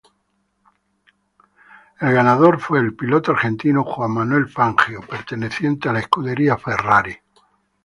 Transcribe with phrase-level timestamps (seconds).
[1.99, 7.15] El ganador fue el piloto argentino Juan Manuel Fangio, perteneciente a la Scuderia Ferrari.